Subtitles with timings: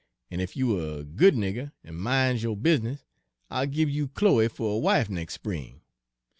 [0.31, 3.05] En ef you er a good nigger en min's yo' bizness,
[3.51, 5.81] I'll gib you Chloe fer a wife nex' spring.